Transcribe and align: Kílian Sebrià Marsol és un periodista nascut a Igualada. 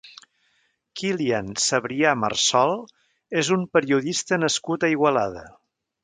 Kílian 0.99 1.51
Sebrià 1.63 2.13
Marsol 2.21 2.73
és 3.41 3.51
un 3.59 3.67
periodista 3.77 4.39
nascut 4.45 4.87
a 4.87 4.89
Igualada. 4.95 5.45